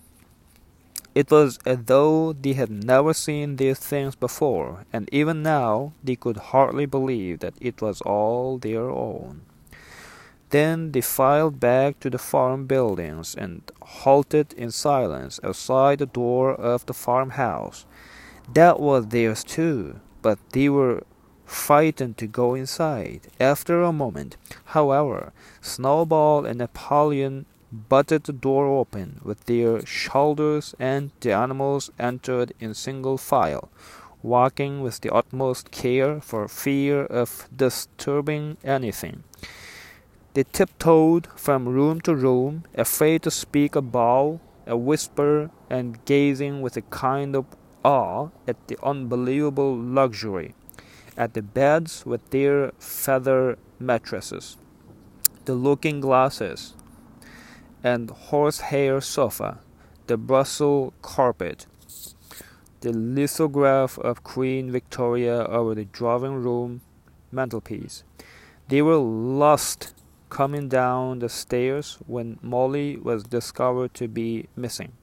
it 1.16 1.32
was 1.32 1.60
as 1.66 1.80
though 1.86 2.34
they 2.34 2.54
had 2.54 2.70
never 2.70 3.13
seen 3.13 3.56
these 3.56 3.80
things 3.80 4.16
before, 4.16 4.86
and 4.94 5.10
even 5.12 5.42
now 5.42 5.94
they 6.04 6.16
could 6.16 6.38
hardly 6.38 6.86
believe 6.86 7.39
that 7.39 7.56
it 7.60 7.82
was 7.82 8.01
all 8.01 8.58
their 8.58 8.89
own. 8.89 9.42
Then 10.50 10.92
they 10.92 11.01
filed 11.01 11.60
back 11.60 12.00
to 12.00 12.10
the 12.10 12.18
farm 12.18 12.66
buildings 12.66 13.36
and 13.36 13.62
halted 13.82 14.54
in 14.54 14.72
silence 14.72 15.39
outside 15.44 16.00
the 16.00 16.08
door 16.08 16.54
of 16.54 16.86
the 16.86 16.94
farmhouse. 16.94 17.86
That 18.51 18.80
was 18.80 19.08
theirs 19.08 19.44
too, 19.44 20.00
but 20.22 20.39
they 20.54 20.70
were 20.70 21.04
frightened 21.46 22.18
to 22.18 22.28
go 22.28 22.56
inside. 22.56 23.28
After 23.39 23.84
a 23.84 23.94
moment, 23.94 24.38
however, 24.66 25.34
Snowball 25.62 26.46
and 26.46 26.60
Napoleon 26.60 27.46
butted 27.71 28.23
the 28.23 28.33
door 28.33 28.65
open 28.67 29.21
with 29.23 29.45
their 29.45 29.85
shoulders, 29.85 30.75
and 30.79 31.11
the 31.19 31.31
animals 31.31 31.91
entered 31.99 32.53
in 32.59 32.73
single 32.73 33.17
file, 33.17 33.69
walking 34.23 34.81
with 34.81 35.01
the 35.01 35.13
utmost 35.13 35.71
care 35.71 36.19
for 36.21 36.47
fear 36.47 37.05
of 37.05 37.47
disturbing 37.55 38.57
anything. 38.63 39.23
They 40.33 40.43
tiptoed 40.43 41.27
from 41.35 41.67
room 41.67 42.01
to 42.01 42.15
room, 42.15 42.63
afraid 42.75 43.23
to 43.23 43.31
speak 43.31 43.75
above 43.75 44.39
a 44.67 44.77
whisper, 44.77 45.49
and 45.69 46.03
gazing 46.05 46.61
with 46.61 46.77
a 46.77 46.81
kind 46.83 47.35
of 47.35 47.45
awe 47.83 48.29
at 48.47 48.67
the 48.67 48.77
unbelievable 48.83 49.75
luxury, 49.75 50.53
at 51.17 51.33
the 51.33 51.41
beds 51.41 52.05
with 52.05 52.29
their 52.29 52.71
feather 52.79 53.57
mattresses, 53.79 54.57
the 55.45 55.53
looking 55.53 55.99
glasses, 55.99 56.75
and 57.83 58.09
horsehair 58.09 59.01
sofa, 59.01 59.59
the 60.07 60.17
Brussels 60.17 60.93
carpet, 61.01 61.65
the 62.81 62.91
lithograph 62.91 63.98
of 64.00 64.24
Queen 64.24 64.71
Victoria 64.71 65.45
over 65.45 65.75
the 65.75 65.86
drawing 65.86 66.36
room 66.36 66.81
mantelpiece. 67.31 68.03
They 68.67 68.81
were 68.81 68.98
lost 68.98 69.93
coming 70.29 70.69
down 70.69 71.19
the 71.19 71.29
stairs 71.29 71.98
when 72.05 72.39
Molly 72.41 72.98
was 72.98 73.24
discovered 73.24 73.93
to 73.95 74.07
be 74.07 74.48
missing. 74.55 74.93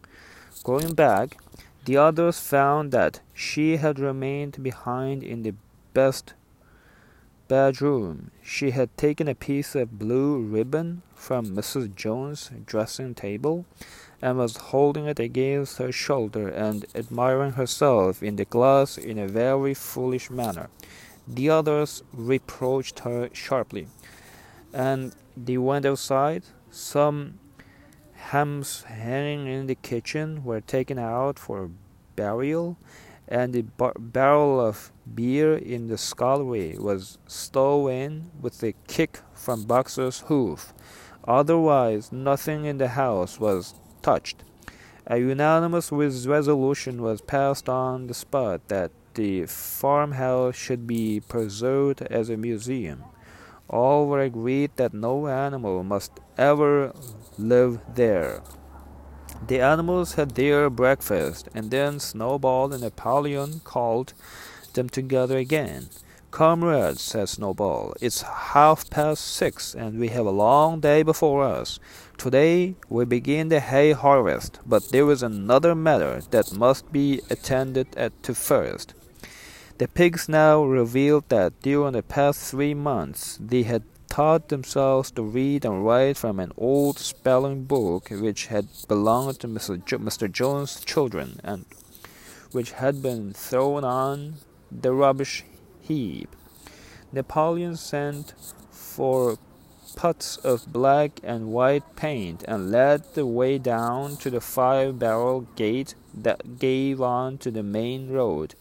Going 0.64 0.94
back, 0.94 1.36
the 1.84 1.96
others 1.96 2.40
found 2.40 2.92
that 2.92 3.20
she 3.34 3.76
had 3.76 3.98
remained 3.98 4.62
behind 4.62 5.22
in 5.22 5.42
the 5.42 5.54
best 5.94 6.34
bedroom. 7.48 8.30
She 8.42 8.70
had 8.70 8.96
taken 8.96 9.28
a 9.28 9.34
piece 9.34 9.74
of 9.74 9.98
blue 9.98 10.38
ribbon 10.38 11.02
from 11.14 11.56
Mrs. 11.56 11.94
Jones's 11.94 12.50
dressing 12.64 13.14
table 13.14 13.66
and 14.20 14.38
was 14.38 14.56
holding 14.56 15.06
it 15.06 15.20
against 15.20 15.78
her 15.78 15.92
shoulder 15.92 16.48
and 16.48 16.86
admiring 16.94 17.52
herself 17.52 18.22
in 18.22 18.36
the 18.36 18.44
glass 18.44 18.96
in 18.98 19.18
a 19.18 19.28
very 19.28 19.74
foolish 19.74 20.30
manner. 20.30 20.68
The 21.28 21.50
others 21.50 22.02
reproached 22.12 23.00
her 23.00 23.30
sharply, 23.32 23.88
and 24.72 25.14
they 25.36 25.58
went 25.58 25.84
outside. 25.84 26.44
Some 26.70 27.38
hams 28.14 28.82
hanging 28.82 29.46
in 29.46 29.66
the 29.66 29.74
kitchen 29.74 30.44
were 30.44 30.60
taken 30.60 30.98
out 30.98 31.38
for 31.38 31.70
burial, 32.14 32.76
and 33.28 33.52
the 33.52 33.62
bar- 33.62 33.94
barrel 33.98 34.60
of 34.60 34.92
beer 35.14 35.56
in 35.56 35.88
the 35.88 35.98
scullery 35.98 36.76
was 36.78 37.18
stove 37.26 37.90
in 37.90 38.30
with 38.40 38.62
a 38.62 38.74
kick 38.86 39.20
from 39.34 39.64
Boxer's 39.64 40.20
hoof. 40.20 40.72
Otherwise, 41.26 42.12
nothing 42.12 42.64
in 42.64 42.78
the 42.78 42.88
house 42.88 43.40
was 43.40 43.74
touched. 44.02 44.44
A 45.08 45.18
unanimous 45.18 45.90
resolution 45.92 47.02
was 47.02 47.20
passed 47.20 47.68
on 47.68 48.06
the 48.06 48.14
spot 48.14 48.68
that 48.68 48.90
the 49.14 49.46
farmhouse 49.46 50.54
should 50.54 50.86
be 50.86 51.20
preserved 51.20 52.02
as 52.02 52.28
a 52.28 52.36
museum. 52.36 53.04
All 53.68 54.06
were 54.06 54.20
agreed 54.20 54.70
that 54.76 54.94
no 54.94 55.26
animal 55.26 55.82
must 55.82 56.12
ever 56.38 56.92
live 57.38 57.80
there. 57.94 58.42
The 59.48 59.60
animals 59.60 60.14
had 60.14 60.30
their 60.30 60.68
breakfast, 60.68 61.48
and 61.54 61.70
then 61.70 62.00
Snowball 62.00 62.72
and 62.72 62.82
Napoleon 62.82 63.60
called 63.62 64.12
them 64.74 64.88
together 64.88 65.38
again. 65.38 65.88
Comrades, 66.32 67.00
said 67.00 67.28
Snowball, 67.28 67.94
it's 68.00 68.22
half 68.22 68.90
past 68.90 69.24
six, 69.24 69.72
and 69.72 70.00
we 70.00 70.08
have 70.08 70.26
a 70.26 70.30
long 70.30 70.80
day 70.80 71.04
before 71.04 71.44
us. 71.44 71.78
Today 72.18 72.74
we 72.88 73.04
begin 73.04 73.48
the 73.48 73.60
hay 73.60 73.92
harvest, 73.92 74.58
but 74.66 74.90
there 74.90 75.08
is 75.12 75.22
another 75.22 75.76
matter 75.76 76.20
that 76.32 76.52
must 76.52 76.92
be 76.92 77.20
attended 77.30 77.86
to 78.22 78.34
first. 78.34 78.94
The 79.78 79.86
pigs 79.86 80.28
now 80.28 80.64
revealed 80.64 81.28
that 81.28 81.62
during 81.62 81.92
the 81.92 82.02
past 82.02 82.50
three 82.50 82.74
months 82.74 83.38
they 83.40 83.62
had 83.62 83.84
taught 84.16 84.48
themselves 84.48 85.10
to 85.10 85.22
read 85.22 85.62
and 85.62 85.84
write 85.84 86.16
from 86.16 86.40
an 86.40 86.50
old 86.56 86.98
spelling 86.98 87.64
book 87.64 88.08
which 88.10 88.46
had 88.46 88.66
belonged 88.88 89.38
to 89.38 89.46
Mr. 89.46 89.76
Jo- 89.84 89.98
Mr. 89.98 90.32
Jones's 90.32 90.82
children 90.86 91.38
and 91.44 91.66
which 92.50 92.72
had 92.72 93.02
been 93.02 93.34
thrown 93.34 93.84
on 93.84 94.36
the 94.72 94.90
rubbish 94.94 95.44
heap. 95.82 96.34
Napoleon 97.12 97.76
sent 97.76 98.32
for 98.70 99.36
pots 99.96 100.38
of 100.38 100.72
black 100.72 101.20
and 101.22 101.52
white 101.52 101.94
paint 101.94 102.42
and 102.48 102.70
led 102.70 103.02
the 103.12 103.26
way 103.26 103.58
down 103.58 104.16
to 104.16 104.30
the 104.30 104.40
five 104.40 104.98
barrel 104.98 105.42
gate 105.56 105.94
that 106.14 106.58
gave 106.58 107.02
on 107.02 107.36
to 107.36 107.50
the 107.50 107.62
main 107.62 108.08
road. 108.10 108.54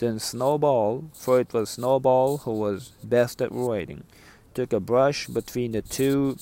Then 0.00 0.18
Snowball, 0.18 1.04
for 1.14 1.40
it 1.40 1.54
was 1.54 1.70
Snowball 1.70 2.38
who 2.44 2.52
was 2.52 2.92
best 3.02 3.40
at 3.40 3.50
writing, 3.50 4.04
took 4.58 4.72
a 4.72 4.80
brush 4.80 5.28
between 5.28 5.70
the 5.70 5.82
two 5.82 6.36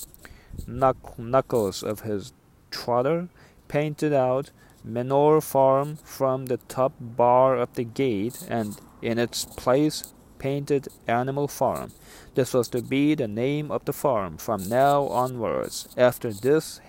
knuckles 0.66 1.82
of 1.82 2.00
his 2.00 2.32
trotter, 2.70 3.28
painted 3.68 4.14
out 4.14 4.50
Manor 4.82 5.42
Farm 5.42 5.96
from 5.96 6.46
the 6.46 6.56
top 6.56 6.94
bar 6.98 7.58
of 7.58 7.74
the 7.74 7.84
gate, 7.84 8.42
and 8.48 8.80
in 9.02 9.18
its 9.18 9.44
place 9.44 10.14
painted 10.38 10.88
Animal 11.06 11.46
Farm. 11.46 11.92
This 12.34 12.54
was 12.54 12.68
to 12.68 12.80
be 12.80 13.14
the 13.14 13.28
name 13.28 13.70
of 13.70 13.84
the 13.84 13.92
farm 13.92 14.38
from 14.38 14.66
now 14.66 15.08
onwards. 15.08 15.86
After 15.98 16.32
this, 16.32 16.80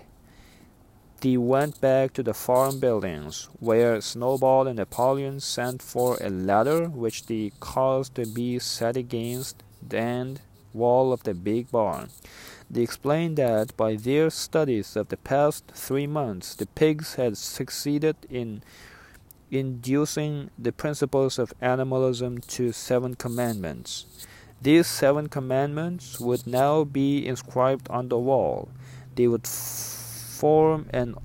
they 1.19 1.35
went 1.35 1.81
back 1.81 2.13
to 2.13 2.23
the 2.23 2.33
farm 2.33 2.79
buildings, 2.79 3.49
where 3.59 3.99
Snowball 3.99 4.65
and 4.65 4.77
Napoleon 4.77 5.41
sent 5.41 5.81
for 5.81 6.17
a 6.21 6.29
ladder 6.29 6.87
which 6.87 7.25
they 7.25 7.51
caused 7.59 8.15
to 8.15 8.25
be 8.25 8.59
set 8.59 8.95
against 8.95 9.61
end 9.91 10.39
wall 10.77 11.11
of 11.11 11.23
the 11.23 11.33
big 11.33 11.71
barn. 11.71 12.09
They 12.69 12.81
explained 12.81 13.37
that 13.37 13.75
by 13.75 13.95
their 13.95 14.29
studies 14.29 14.95
of 14.95 15.09
the 15.09 15.17
past 15.17 15.65
three 15.73 16.07
months, 16.07 16.55
the 16.55 16.67
pigs 16.67 17.15
had 17.15 17.37
succeeded 17.37 18.15
in 18.29 18.61
inducing 19.49 20.49
the 20.59 20.71
principles 20.71 21.39
of 21.39 21.53
animalism 21.61 22.39
to 22.39 22.71
seven 22.71 23.15
commandments. 23.15 24.05
These 24.61 24.87
seven 24.87 25.29
commandments 25.29 26.19
would 26.19 26.47
now 26.47 26.83
be 26.83 27.25
inscribed 27.25 27.87
on 27.89 28.09
the 28.09 28.17
wall. 28.17 28.69
They 29.15 29.27
would 29.27 29.47
form 29.47 30.87
an 30.91 31.15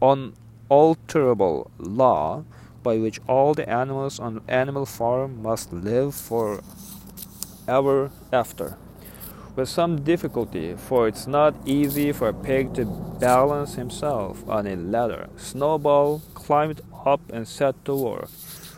unalterable 0.00 1.70
law 1.78 2.44
by 2.82 2.96
which 2.98 3.20
all 3.28 3.52
the 3.52 3.68
animals 3.68 4.20
on 4.20 4.34
the 4.34 4.42
Animal 4.48 4.86
Farm 4.86 5.42
must 5.42 5.72
live 5.72 6.14
for 6.14 6.62
ever 7.66 8.10
after. 8.32 8.78
With 9.56 9.70
some 9.70 10.02
difficulty, 10.02 10.74
for 10.76 11.08
it's 11.08 11.26
not 11.26 11.54
easy 11.64 12.12
for 12.12 12.28
a 12.28 12.34
pig 12.34 12.74
to 12.74 12.84
balance 12.84 13.74
himself 13.74 14.46
on 14.46 14.66
a 14.66 14.76
ladder, 14.76 15.30
Snowball 15.38 16.20
climbed 16.34 16.82
up 17.06 17.22
and 17.32 17.48
set 17.48 17.82
to 17.86 17.94
work. 17.94 18.28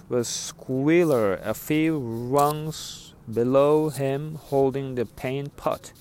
With 0.08 0.28
Squealer 0.28 1.34
a 1.42 1.52
few 1.52 1.98
rungs 1.98 3.12
below 3.30 3.88
him 3.88 4.36
holding 4.36 4.94
the 4.94 5.04
paint 5.04 5.56
pot, 5.56 5.92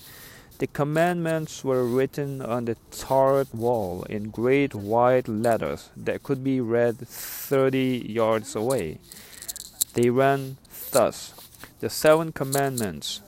the 0.58 0.68
commandments 0.68 1.64
were 1.64 1.84
written 1.84 2.40
on 2.40 2.66
the 2.66 2.76
turret 2.92 3.52
wall 3.52 4.04
in 4.08 4.30
great 4.30 4.76
white 4.76 5.26
letters 5.26 5.90
that 5.96 6.22
could 6.22 6.44
be 6.44 6.60
read 6.60 6.98
thirty 6.98 8.06
yards 8.08 8.54
away. 8.54 9.00
They 9.94 10.10
ran 10.10 10.56
thus 10.92 11.34
The 11.80 11.90
seven 11.90 12.32
commandments. 12.32 13.20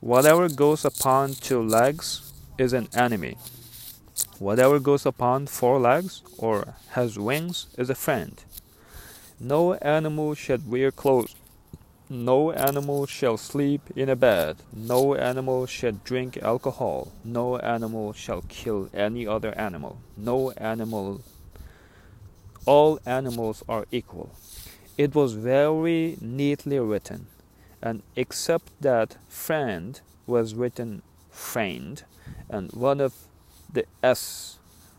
Whatever 0.00 0.48
goes 0.48 0.84
upon 0.84 1.34
two 1.34 1.62
legs 1.62 2.32
is 2.58 2.72
an 2.72 2.88
enemy. 2.94 3.36
Whatever 4.38 4.78
goes 4.78 5.06
upon 5.06 5.46
four 5.46 5.78
legs 5.78 6.22
or 6.38 6.74
has 6.90 7.18
wings 7.18 7.66
is 7.78 7.90
a 7.90 7.94
friend. 7.94 8.42
No 9.38 9.74
animal 9.74 10.34
should 10.34 10.70
wear 10.70 10.90
clothes 10.90 11.34
no 12.12 12.50
animal 12.50 13.06
shall 13.06 13.36
sleep 13.36 13.82
in 13.94 14.08
a 14.08 14.16
bed. 14.16 14.56
No 14.72 15.14
animal 15.14 15.66
shall 15.66 15.92
drink 15.92 16.36
alcohol. 16.42 17.12
No 17.22 17.56
animal 17.58 18.12
shall 18.12 18.42
kill 18.48 18.90
any 18.92 19.28
other 19.28 19.56
animal. 19.56 20.00
No 20.16 20.50
animal. 20.56 21.20
All 22.66 22.98
animals 23.06 23.62
are 23.68 23.86
equal. 23.92 24.34
It 24.98 25.14
was 25.14 25.34
very 25.34 26.18
neatly 26.20 26.80
written, 26.80 27.28
and 27.82 28.02
except 28.16 28.72
that 28.80 29.16
friend 29.28 30.00
was 30.26 30.54
written 30.54 31.02
friend, 31.30 32.04
and 32.48 32.72
one 32.72 33.00
of 33.00 33.14
the 33.72 33.84
S 34.02 34.58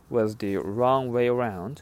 was 0.10 0.36
the 0.38 0.58
wrong 0.58 1.12
way 1.12 1.28
around, 1.28 1.82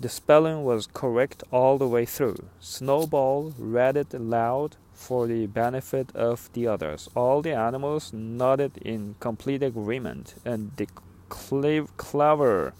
the 0.00 0.08
spelling 0.08 0.64
was 0.64 0.88
correct 0.92 1.42
all 1.50 1.78
the 1.78 1.86
way 1.86 2.04
through. 2.04 2.48
Snowball 2.60 3.54
read 3.58 3.96
it 3.96 4.12
aloud 4.12 4.76
for 4.92 5.26
the 5.26 5.46
benefit 5.46 6.14
of 6.14 6.52
the 6.52 6.66
others. 6.66 7.08
All 7.14 7.42
the 7.42 7.52
animals 7.52 8.12
nodded 8.12 8.78
in 8.78 9.16
complete 9.20 9.62
agreement, 9.62 10.34
and 10.44 10.72
the 10.76 10.88
clever 11.28 12.74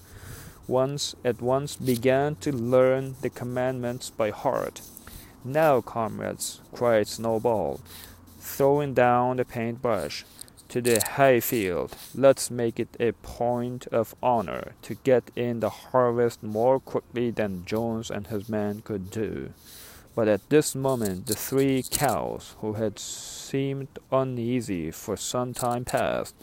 ones 0.69 1.17
at 1.25 1.41
once 1.41 1.77
began 1.77 2.37
to 2.37 2.53
learn 2.53 3.17
the 3.21 3.31
commandments 3.31 4.11
by 4.11 4.31
heart. 4.31 4.81
Now, 5.45 5.81
comrades, 5.81 6.61
cried 6.73 7.09
Snowball, 7.09 7.81
throwing 8.39 8.95
down 8.95 9.39
the 9.39 9.45
paintbrush 9.45 10.25
to 10.69 10.81
the 10.81 11.01
hayfield. 11.17 11.97
Let's 12.15 12.49
make 12.49 12.79
it 12.79 12.97
a 13.01 13.11
point 13.13 13.89
of 13.89 14.15
honor 14.23 14.75
to 14.83 14.95
get 14.95 15.33
in 15.35 15.59
the 15.59 15.69
harvest 15.69 16.45
more 16.45 16.79
quickly 16.79 17.31
than 17.31 17.65
Jones 17.65 18.09
and 18.09 18.29
his 18.29 18.49
men 18.49 18.83
could 18.83 19.11
do. 19.11 19.53
But 20.15 20.29
at 20.29 20.49
this 20.49 20.77
moment, 20.77 21.27
the 21.27 21.35
three 21.35 21.83
cows, 21.91 22.55
who 22.61 22.75
had 22.75 22.99
seemed 22.99 23.89
uneasy 24.13 24.93
for 24.93 25.17
some 25.17 25.55
time 25.55 25.85
past, 25.85 26.37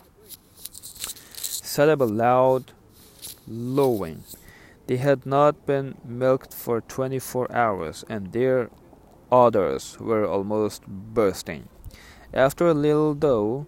set 1.38 1.88
up 1.88 2.02
a 2.02 2.04
loud 2.04 2.74
lowing. 3.48 4.24
They 4.88 4.98
had 4.98 5.26
not 5.26 5.66
been 5.66 5.96
milked 6.04 6.54
for 6.54 6.82
twenty 6.82 7.20
four 7.20 7.50
hours, 7.52 8.04
and 8.10 8.34
their 8.34 8.70
udders 9.32 10.00
were 10.00 10.26
almost 10.26 10.88
bursting. 10.88 11.68
After 12.34 12.68
a 12.68 12.74
little, 12.74 13.16
though, 13.16 13.68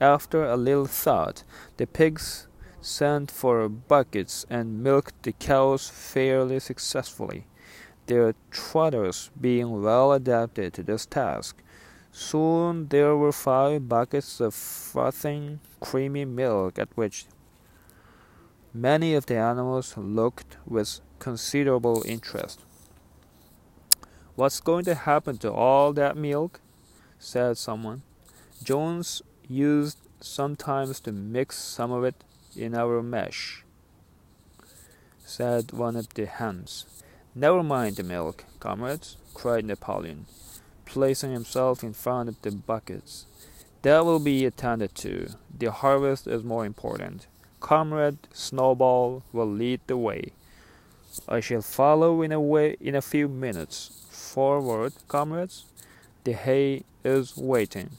after 0.00 0.44
a 0.44 0.56
little 0.56 0.86
thought, 0.86 1.44
the 1.76 1.86
pigs 1.86 2.46
sent 2.80 3.30
for 3.30 3.68
buckets 3.68 4.46
and 4.48 4.82
milked 4.82 5.22
the 5.22 5.32
cows 5.32 5.90
fairly 5.90 6.58
successfully, 6.58 7.46
their 8.06 8.34
trotters 8.50 9.30
being 9.38 9.82
well 9.82 10.12
adapted 10.12 10.72
to 10.74 10.82
this 10.82 11.04
task. 11.04 11.62
Soon 12.12 12.88
there 12.88 13.16
were 13.16 13.32
five 13.32 13.88
buckets 13.88 14.40
of 14.40 14.54
frothing, 14.54 15.60
creamy 15.80 16.24
milk 16.24 16.78
at 16.78 16.88
which 16.96 17.26
many 18.72 19.14
of 19.14 19.26
the 19.26 19.36
animals 19.36 19.96
looked 19.96 20.56
with 20.66 21.00
considerable 21.18 22.02
interest. 22.06 22.64
What's 24.40 24.60
going 24.60 24.86
to 24.86 24.94
happen 24.94 25.36
to 25.40 25.52
all 25.52 25.92
that 25.92 26.16
milk? 26.16 26.60
said 27.18 27.58
someone. 27.58 28.00
Jones 28.62 29.20
used 29.46 29.98
sometimes 30.18 30.98
to 31.00 31.12
mix 31.12 31.58
some 31.58 31.92
of 31.92 32.04
it 32.04 32.14
in 32.56 32.74
our 32.74 33.02
mash, 33.02 33.64
said 35.26 35.72
one 35.72 35.94
of 35.94 36.08
the 36.14 36.24
hens. 36.24 36.86
Never 37.34 37.62
mind 37.62 37.96
the 37.96 38.02
milk, 38.02 38.46
comrades, 38.60 39.18
cried 39.34 39.66
Napoleon, 39.66 40.24
placing 40.86 41.34
himself 41.34 41.84
in 41.84 41.92
front 41.92 42.30
of 42.30 42.40
the 42.40 42.50
buckets. 42.50 43.26
That 43.82 44.06
will 44.06 44.20
be 44.20 44.46
attended 44.46 44.94
to. 45.04 45.34
The 45.54 45.70
harvest 45.70 46.26
is 46.26 46.42
more 46.42 46.64
important. 46.64 47.26
Comrade 47.60 48.16
Snowball 48.32 49.22
will 49.34 49.52
lead 49.52 49.80
the 49.86 49.98
way. 49.98 50.32
I 51.28 51.40
shall 51.40 51.60
follow 51.60 52.22
in 52.22 52.32
a 52.32 52.40
way 52.40 52.78
in 52.80 52.94
a 52.94 53.02
few 53.02 53.28
minutes. 53.28 54.00
Forward, 54.30 54.92
comrades. 55.08 55.64
The 56.22 56.34
hay 56.34 56.84
is 57.04 57.36
waiting. 57.36 57.90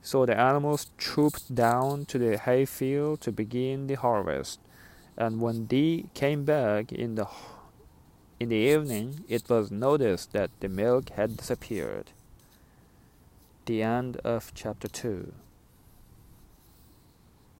So 0.00 0.24
the 0.24 0.34
animals 0.34 0.86
trooped 0.96 1.54
down 1.54 2.06
to 2.06 2.16
the 2.16 2.38
hayfield 2.38 3.20
to 3.20 3.30
begin 3.30 3.86
the 3.86 3.96
harvest, 3.96 4.58
and 5.18 5.38
when 5.38 5.66
they 5.66 6.06
came 6.14 6.46
back 6.46 6.92
in 6.92 7.16
the 7.16 7.26
in 8.40 8.48
the 8.48 8.56
evening, 8.56 9.26
it 9.28 9.50
was 9.50 9.70
noticed 9.70 10.32
that 10.32 10.50
the 10.60 10.68
milk 10.70 11.10
had 11.10 11.36
disappeared. 11.36 12.12
The 13.66 13.82
end 13.82 14.16
of 14.24 14.52
chapter 14.54 14.88
2. 14.88 15.34